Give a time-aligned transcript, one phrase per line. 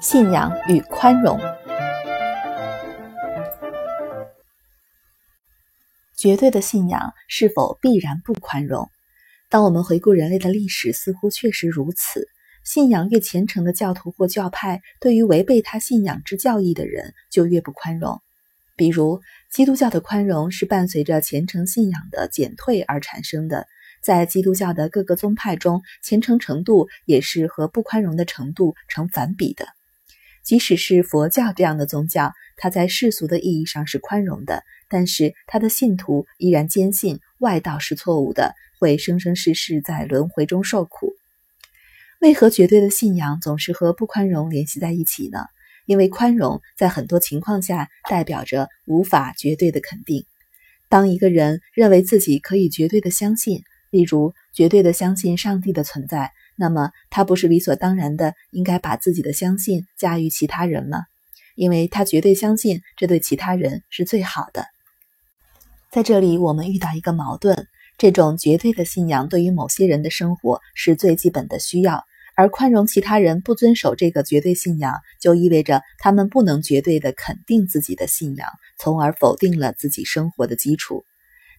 [0.00, 1.38] 信仰与宽容。
[6.16, 8.90] 绝对的信仰是否必然不宽容？
[9.48, 12.26] 当我们回顾人类的历史，似乎确实如此。
[12.64, 18.20] 信仰越虔诚的教徒或教派，对于违背他信仰之教义的人，就越不宽容。
[18.74, 19.20] 比如，
[19.50, 23.66] 基督教的宽容是伴随着虔诚信仰的减退而产生的。
[24.06, 29.66] 在基督教的各个宗派中，虔诚程度也是和不宽容的程度成反比的。
[30.44, 41.12] 即使是佛教这样的宗教，它在世俗的意义上是宽容的，但是它的信徒依然坚信外道是错误的，会生生世世在轮回中受苦。
[42.20, 45.40] 为何绝对的信仰总是和不宽容联系在一起呢？
[45.84, 50.26] 因为宽容在很多情况下代表着无法绝对的肯定。
[50.88, 61.04] 当一个人认为自己可以绝对的相信，例如绝对的相信上帝的存在，那么他不是理所当然的应该把自己的相信驾驭其他人吗？
[61.54, 64.66] 因为他绝对相信这对其他人是最好的。
[65.90, 67.66] 在这里，我们遇到一个矛盾。
[67.98, 72.04] 这种绝对的信仰对于某些人的生活是最基本的需要，
[72.36, 81.06] 而宽容其他人不遵守这个绝对信仰，就意味着他们不能绝对的肯定自己的信仰，从而否定了自己生活的基础。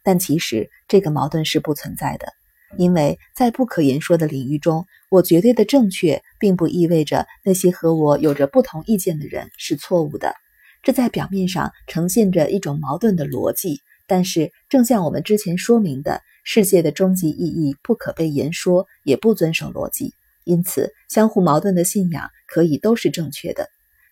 [0.08, 2.32] 但其实这个矛盾是不存在的，
[2.78, 10.34] 因为在不可言说的领域中，我绝对的正确，并不意味着那些和我有着不同意见的人是错误的。
[10.82, 13.82] 这在表面上呈现着一种矛盾的逻辑。
[14.08, 20.14] 但是，正像我们之前说明的，世界的终极意义不可被言说，也不遵守逻辑，
[20.46, 23.68] 因此，相互矛盾的信仰可以都是正确的。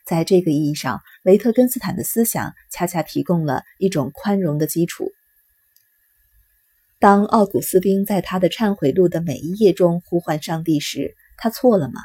[0.05, 5.13] 在这个意义上，维特根斯坦的思想恰恰提供了一种宽容的基础。
[7.06, 12.02] 当奥古斯丁在他的忏悔录的每一页中呼唤上帝时，他错了吗？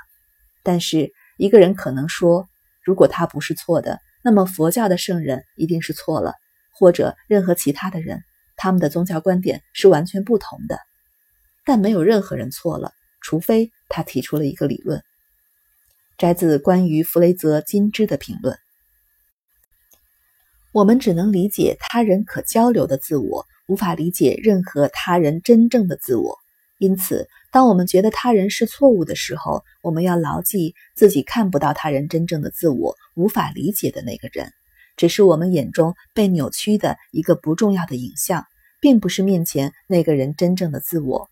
[0.62, 2.50] 但是，一个人可能说，
[2.84, 6.34] 如果他不是错的，那么佛教的圣人一定是错了。
[6.78, 8.20] 或者任何其他的人，
[8.56, 10.78] 他们的宗教观点是完全不同的，
[11.64, 12.92] 但没有任何人错了，
[13.22, 15.02] 除非他提出了一个理论。
[16.18, 18.54] 摘自关于弗雷泽金枝的评论。
[20.72, 26.36] 我们只能理解他人可交流的自我，无法理解任何他人真正的自我。
[26.78, 34.50] 因此，当我们觉得他人是错误的时候，我们要牢记自己看不到他人真正的自我，无法理解的那个人。
[34.96, 38.44] 只是我们眼中被扭曲的一个不重要的影像，
[38.80, 41.28] 并不是面前那个人真正的自我。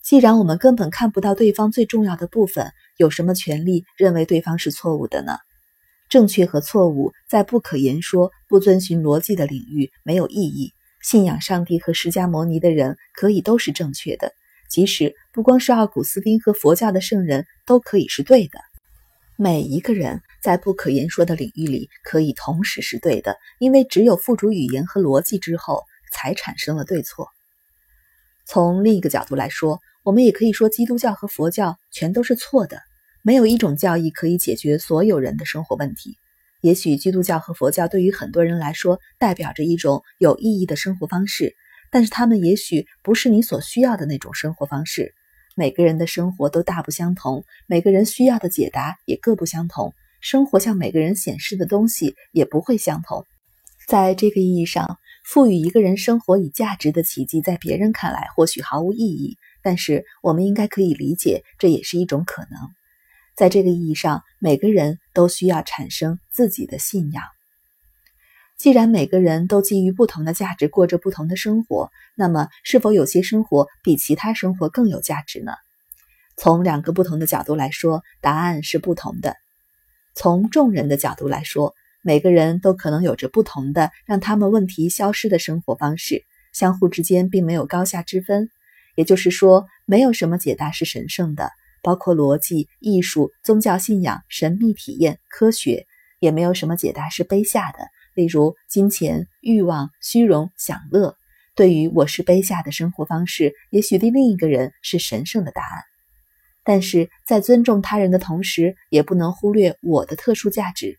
[0.00, 5.38] 既然我们根本看不到对方最重要的部分，有什么权利认为对方是错误的呢？
[6.10, 10.73] 正确和错误在不可言说、不遵循逻辑的领域没有意义。
[11.04, 14.32] 信仰上帝和释迦牟尼的人可以都是正确的，
[14.70, 18.58] 即使不光是奥古斯丁和佛教的圣人都可以是对的。
[19.36, 27.28] 每一个人在不可言说的领域里可以同时是对的，因为只有付诸语言和逻辑之后，才产生了对错。
[28.46, 32.80] 从另一个角度来说，我们也可以说基督教和佛教全都是错的。
[33.22, 36.16] 没有一种教义可以解决所有人的生活问题。
[36.64, 41.54] 也许基督教和佛教对于很多人来说代表着一种有意义的生活方式，
[41.90, 45.12] 但是他们也许不是你所需要的那种生活方式。
[45.56, 49.92] 每个人的生活都大不相同，每个人需要的解答也各不相同。
[50.22, 53.26] 生活向每个人显示的东西也不会相同。
[53.86, 62.70] 在这个意义上，赋予一个人生活以价值的奇迹，在别人看来或许毫无意义，但是我们应该可以理解，这也是一种可能。
[63.36, 67.24] 在这个意义上，每个人都需要产生自己的信仰。
[68.56, 75.52] 既然每个人都基于不同的价值过着不同的生活，那么是否有些生活比其他生活更有价值呢？
[76.36, 79.36] 从两个不同的角度来说，答案是不同的。
[80.14, 86.22] 从众人的角度来说，每个人都可能有着不同的让他们问题消失的生活方式，
[86.52, 88.48] 相互之间并没有高下之分。
[88.94, 91.50] 也就是说，没有什么解答是神圣的，
[91.84, 95.86] 包括逻辑、艺术、宗教信仰、神秘体验、科学，
[96.18, 97.78] 也没有什么解答是卑下的。
[98.14, 101.16] 例如，金钱、欲望、虚荣、享乐，
[101.54, 105.82] 对于我是卑下的生活方式，也许对另一个人是神圣的答案。
[106.64, 110.98] 但是在尊重他人的同时，也不能忽略我的特殊价值。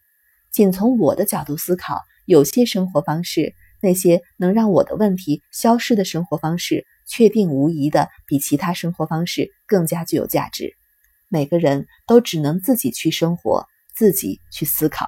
[0.52, 10.76] 仅从我的角度思考，有些生活方式，那些能让我的问题消失的生活方式，确定无疑的比其他生活方式更加具有价值。
[11.28, 13.66] 每个人都只能自己去生活，
[13.96, 15.08] 自己去思考。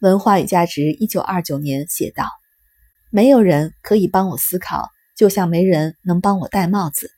[0.00, 2.30] 文化与价值，一九二九年写道
[3.10, 7.10] ：“没有人可以帮我思考，就像没人能帮我戴帽子。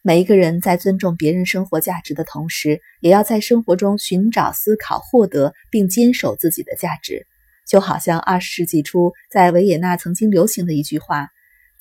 [0.00, 7.26] 每一个人在尊重别人生活价值的同时，也要在生活中寻找、思考、获得并坚守自己的价值。
[7.68, 11.28] 就好像二十世纪初在维也纳曾经流行的一句话：“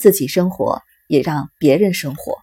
[0.01, 2.39] 自己生活，也让别人生活。”